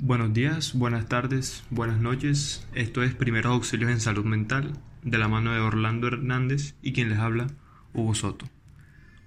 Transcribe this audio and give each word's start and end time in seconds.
Buenos 0.00 0.32
días, 0.32 0.74
buenas 0.74 1.06
tardes, 1.08 1.64
buenas 1.70 1.98
noches. 1.98 2.64
Esto 2.72 3.02
es 3.02 3.16
Primeros 3.16 3.52
Auxilios 3.52 3.90
en 3.90 3.98
Salud 3.98 4.24
Mental, 4.24 4.74
de 5.02 5.18
la 5.18 5.26
mano 5.26 5.52
de 5.52 5.58
Orlando 5.58 6.06
Hernández 6.06 6.76
y 6.82 6.92
quien 6.92 7.08
les 7.08 7.18
habla, 7.18 7.48
Hugo 7.92 8.14
Soto. 8.14 8.46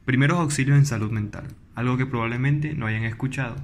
Primeros 0.05 0.39
Auxilios 0.39 0.78
en 0.78 0.86
Salud 0.86 1.12
Mental, 1.12 1.44
algo 1.76 1.97
que 1.97 2.05
probablemente 2.05 2.73
no 2.73 2.88
hayan 2.88 3.04
escuchado 3.04 3.57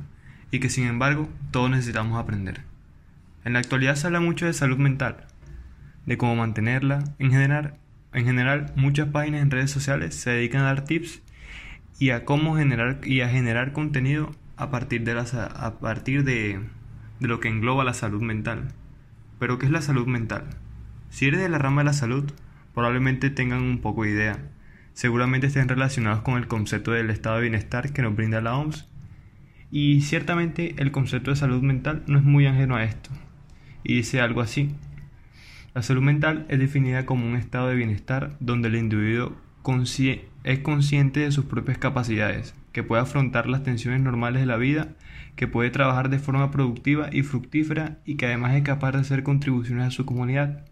y 0.51 0.59
que 0.59 0.69
sin 0.69 0.85
embargo 0.85 1.29
todos 1.51 1.69
necesitamos 1.69 2.19
aprender. 2.19 2.63
En 3.45 3.53
la 3.53 3.59
actualidad 3.59 3.95
se 3.95 4.07
habla 4.07 4.19
mucho 4.19 4.45
de 4.45 4.51
salud 4.51 4.77
mental, 4.77 5.27
de 6.05 6.17
cómo 6.17 6.35
mantenerla. 6.35 7.15
En 7.19 7.31
general, 7.31 7.75
en 8.11 8.25
general 8.25 8.73
muchas 8.75 9.07
páginas 9.07 9.43
en 9.43 9.51
redes 9.51 9.71
sociales 9.71 10.13
se 10.13 10.31
dedican 10.31 10.59
a 10.59 10.65
dar 10.65 10.83
tips 10.83 11.21
y 11.99 12.09
a 12.09 12.25
cómo 12.25 12.57
generar 12.57 12.99
y 13.05 13.21
a 13.21 13.29
generar 13.29 13.71
contenido 13.71 14.35
a 14.57 14.69
partir 14.71 15.05
de, 15.05 15.13
a 15.13 15.79
partir 15.79 16.25
de, 16.25 16.59
de 17.19 17.27
lo 17.27 17.39
que 17.39 17.49
engloba 17.49 17.83
la 17.83 17.93
salud 17.93 18.21
mental. 18.21 18.69
Pero 19.39 19.59
¿qué 19.59 19.65
es 19.65 19.71
la 19.71 19.81
salud 19.81 20.07
mental? 20.07 20.45
Si 21.09 21.25
eres 21.25 21.39
de 21.41 21.49
la 21.49 21.57
rama 21.57 21.81
de 21.81 21.85
la 21.85 21.93
salud, 21.93 22.31
probablemente 22.73 23.29
tengan 23.29 23.61
un 23.61 23.79
poco 23.79 24.03
de 24.03 24.11
idea. 24.11 24.39
Seguramente 24.93 25.47
estén 25.47 25.67
relacionados 25.67 26.21
con 26.21 26.37
el 26.37 26.47
concepto 26.47 26.91
del 26.91 27.09
estado 27.09 27.37
de 27.37 27.43
bienestar 27.43 27.93
que 27.93 28.01
nos 28.01 28.15
brinda 28.15 28.41
la 28.41 28.57
OMS. 28.57 28.87
Y 29.71 30.01
ciertamente 30.01 30.75
el 30.77 30.91
concepto 30.91 31.31
de 31.31 31.37
salud 31.37 31.61
mental 31.61 32.03
no 32.07 32.17
es 32.17 32.23
muy 32.23 32.45
ajeno 32.47 32.75
a 32.75 32.83
esto. 32.83 33.09
Y 33.83 33.95
dice 33.95 34.21
algo 34.21 34.41
así. 34.41 34.75
La 35.73 35.83
salud 35.83 36.01
mental 36.01 36.45
es 36.49 36.59
definida 36.59 37.05
como 37.05 37.27
un 37.27 37.35
estado 37.35 37.67
de 37.67 37.75
bienestar 37.75 38.35
donde 38.39 38.69
el 38.69 38.75
individuo 38.75 39.35
es 40.43 40.59
consciente 40.59 41.19
de 41.19 41.31
sus 41.31 41.45
propias 41.45 41.77
capacidades, 41.77 42.55
que 42.77 42.83
puede 42.83 43.01
afrontar 43.01 43.49
las 43.49 43.63
tensiones 43.63 44.01
normales 44.01 44.39
de 44.39 44.45
la 44.45 44.55
vida, 44.55 44.89
que 45.35 45.47
puede 45.47 45.71
trabajar 45.71 46.09
de 46.11 46.19
forma 46.19 46.51
productiva 46.51 47.09
y 47.11 47.23
fructífera 47.23 47.97
y 48.05 48.17
que 48.17 48.27
además 48.27 48.53
es 48.53 48.61
capaz 48.61 48.91
de 48.91 48.99
hacer 48.99 49.23
contribuciones 49.23 49.87
a 49.87 49.89
su 49.89 50.05
comunidad. 50.05 50.63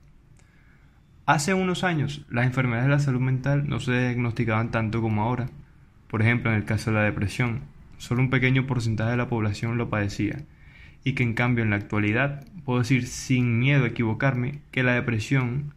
Hace 1.25 1.55
unos 1.55 1.83
años, 1.83 2.23
las 2.29 2.45
enfermedades 2.45 2.85
de 2.85 2.91
la 2.91 2.99
salud 2.99 3.21
mental 3.21 3.67
no 3.67 3.79
se 3.79 3.91
diagnosticaban 3.93 4.69
tanto 4.69 5.01
como 5.01 5.23
ahora. 5.23 5.49
Por 6.07 6.21
ejemplo, 6.21 6.51
en 6.51 6.57
el 6.57 6.65
caso 6.65 6.91
de 6.91 6.97
la 6.97 7.03
depresión, 7.03 7.61
solo 7.97 8.21
un 8.21 8.29
pequeño 8.29 8.67
porcentaje 8.67 9.09
de 9.09 9.17
la 9.17 9.27
población 9.27 9.79
lo 9.79 9.89
padecía, 9.89 10.43
y 11.03 11.13
que 11.13 11.23
en 11.23 11.33
cambio 11.33 11.63
en 11.63 11.71
la 11.71 11.77
actualidad 11.77 12.45
puedo 12.65 12.77
decir 12.77 13.07
sin 13.07 13.57
miedo 13.57 13.85
a 13.85 13.87
equivocarme 13.87 14.59
que 14.69 14.83
la 14.83 14.93
depresión, 14.93 15.73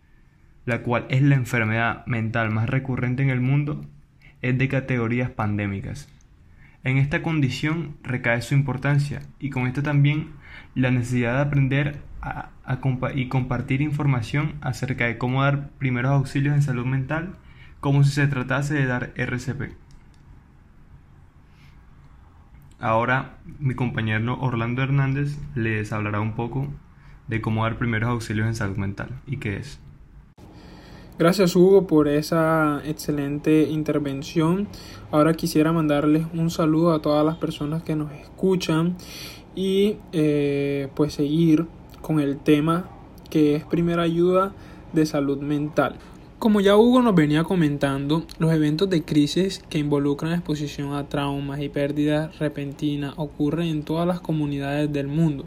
la 0.66 0.82
cual 0.82 1.06
es 1.08 1.22
la 1.22 1.36
enfermedad 1.36 2.04
mental 2.04 2.50
más 2.50 2.68
recurrente 2.68 3.22
en 3.22 3.30
el 3.30 3.40
mundo, 3.40 3.80
es 4.42 4.58
de 4.58 4.68
categorías 4.68 5.30
pandémicas. 5.30 6.10
En 6.88 6.96
esta 6.96 7.20
condición 7.20 7.98
recae 8.02 8.40
su 8.40 8.54
importancia 8.54 9.20
y 9.38 9.50
con 9.50 9.66
esto 9.66 9.82
también 9.82 10.30
la 10.74 10.90
necesidad 10.90 11.34
de 11.34 11.42
aprender 11.42 12.00
a, 12.22 12.48
y 13.14 13.28
compartir 13.28 13.82
información 13.82 14.54
acerca 14.62 15.04
de 15.04 15.18
cómo 15.18 15.42
dar 15.42 15.68
primeros 15.72 16.12
auxilios 16.12 16.54
en 16.54 16.62
salud 16.62 16.86
mental 16.86 17.36
como 17.80 18.04
si 18.04 18.12
se 18.12 18.26
tratase 18.26 18.72
de 18.72 18.86
dar 18.86 19.12
RCP. 19.16 19.76
Ahora 22.80 23.36
mi 23.58 23.74
compañero 23.74 24.40
Orlando 24.40 24.82
Hernández 24.82 25.36
les 25.54 25.92
hablará 25.92 26.22
un 26.22 26.32
poco 26.32 26.72
de 27.26 27.42
cómo 27.42 27.64
dar 27.64 27.76
primeros 27.76 28.08
auxilios 28.08 28.46
en 28.46 28.54
salud 28.54 28.78
mental 28.78 29.20
y 29.26 29.36
qué 29.36 29.58
es. 29.58 29.78
Gracias 31.18 31.56
Hugo 31.56 31.88
por 31.88 32.06
esa 32.06 32.80
excelente 32.84 33.62
intervención. 33.62 34.68
Ahora 35.10 35.34
quisiera 35.34 35.72
mandarles 35.72 36.26
un 36.32 36.48
saludo 36.48 36.92
a 36.92 37.02
todas 37.02 37.26
las 37.26 37.36
personas 37.38 37.82
que 37.82 37.96
nos 37.96 38.12
escuchan 38.12 38.96
y 39.56 39.96
eh, 40.12 40.86
pues 40.94 41.14
seguir 41.14 41.66
con 42.02 42.20
el 42.20 42.38
tema 42.38 42.88
que 43.30 43.56
es 43.56 43.64
primera 43.64 44.02
ayuda 44.02 44.54
de 44.92 45.06
salud 45.06 45.38
mental. 45.38 45.96
Como 46.38 46.60
ya 46.60 46.76
Hugo 46.76 47.02
nos 47.02 47.16
venía 47.16 47.42
comentando, 47.42 48.24
los 48.38 48.52
eventos 48.52 48.88
de 48.88 49.02
crisis 49.02 49.60
que 49.68 49.78
involucran 49.78 50.34
exposición 50.34 50.92
a 50.92 51.08
traumas 51.08 51.60
y 51.60 51.68
pérdidas 51.68 52.38
repentinas 52.38 53.14
ocurren 53.16 53.66
en 53.66 53.82
todas 53.82 54.06
las 54.06 54.20
comunidades 54.20 54.92
del 54.92 55.08
mundo. 55.08 55.46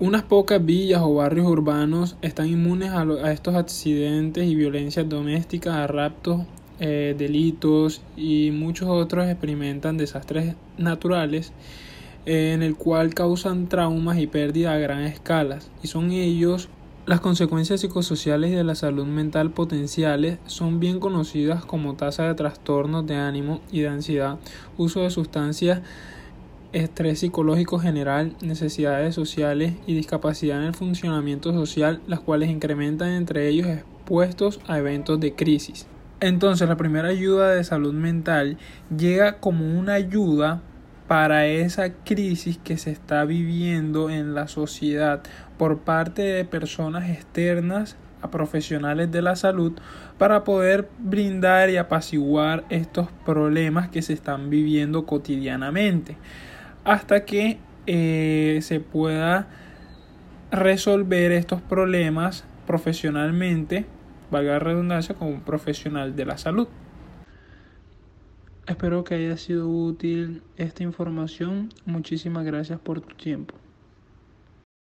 Unas 0.00 0.22
pocas 0.22 0.64
villas 0.64 1.02
o 1.02 1.16
barrios 1.16 1.46
urbanos 1.46 2.16
están 2.22 2.46
inmunes 2.48 2.88
a, 2.88 3.32
estos 3.32 3.54
accidentes 3.54 4.46
y 4.46 4.54
violencias 4.54 5.06
domésticas, 5.06 5.74
a 5.74 5.86
raptos, 5.86 6.40
eh, 6.78 7.14
delitos 7.18 8.00
y 8.16 8.50
muchos 8.50 8.88
otros 8.88 9.28
experimentan 9.28 9.98
desastres 9.98 10.54
naturales 10.78 11.52
eh, 12.24 12.52
en 12.54 12.62
el 12.62 12.76
cual 12.76 13.12
causan 13.12 13.68
traumas 13.68 14.16
y 14.16 14.26
pérdidas 14.26 14.72
a 14.72 14.78
gran 14.78 15.02
escala. 15.02 15.58
Y 15.82 15.88
son 15.88 16.12
ellos 16.12 16.70
las 17.04 17.20
consecuencias 17.20 17.82
psicosociales 17.82 18.52
de 18.52 18.64
la 18.64 18.76
salud 18.76 19.04
mental 19.04 19.50
potenciales 19.50 20.38
son 20.46 20.80
bien 20.80 20.98
conocidas 20.98 21.66
como 21.66 21.94
tasa 21.96 22.22
de 22.22 22.34
trastornos 22.34 23.06
de 23.06 23.16
ánimo 23.16 23.60
y 23.70 23.80
de 23.80 23.88
ansiedad, 23.88 24.38
uso 24.78 25.02
de 25.02 25.10
sustancias 25.10 25.82
estrés 26.72 27.20
psicológico 27.20 27.78
general, 27.78 28.36
necesidades 28.40 29.14
sociales 29.14 29.74
y 29.86 29.94
discapacidad 29.94 30.60
en 30.60 30.68
el 30.68 30.74
funcionamiento 30.74 31.52
social, 31.52 32.00
las 32.06 32.20
cuales 32.20 32.50
incrementan 32.50 33.10
entre 33.10 33.48
ellos 33.48 33.66
expuestos 33.66 34.60
a 34.66 34.78
eventos 34.78 35.18
de 35.20 35.34
crisis. 35.34 35.86
Entonces, 36.20 36.68
la 36.68 36.76
primera 36.76 37.08
ayuda 37.08 37.50
de 37.50 37.64
salud 37.64 37.94
mental 37.94 38.58
llega 38.96 39.38
como 39.38 39.78
una 39.78 39.94
ayuda 39.94 40.62
para 41.08 41.46
esa 41.46 41.92
crisis 42.04 42.58
que 42.58 42.76
se 42.76 42.92
está 42.92 43.24
viviendo 43.24 44.10
en 44.10 44.34
la 44.34 44.46
sociedad 44.46 45.22
por 45.58 45.78
parte 45.78 46.22
de 46.22 46.44
personas 46.44 47.10
externas 47.10 47.96
a 48.22 48.30
profesionales 48.30 49.10
de 49.10 49.22
la 49.22 49.34
salud 49.34 49.72
para 50.18 50.44
poder 50.44 50.88
brindar 50.98 51.70
y 51.70 51.78
apaciguar 51.78 52.64
estos 52.68 53.08
problemas 53.24 53.88
que 53.88 54.02
se 54.02 54.12
están 54.12 54.50
viviendo 54.50 55.06
cotidianamente 55.06 56.16
hasta 56.84 57.24
que 57.24 57.58
eh, 57.86 58.58
se 58.62 58.80
pueda 58.80 59.48
resolver 60.50 61.32
estos 61.32 61.60
problemas 61.60 62.44
profesionalmente, 62.66 63.86
valga 64.30 64.52
la 64.52 64.58
redundancia, 64.58 65.14
como 65.14 65.30
un 65.30 65.40
profesional 65.40 66.16
de 66.16 66.24
la 66.24 66.38
salud. 66.38 66.68
Espero 68.66 69.02
que 69.02 69.14
haya 69.16 69.36
sido 69.36 69.68
útil 69.68 70.42
esta 70.56 70.84
información. 70.84 71.70
Muchísimas 71.86 72.44
gracias 72.44 72.78
por 72.78 73.00
tu 73.00 73.14
tiempo. 73.16 73.59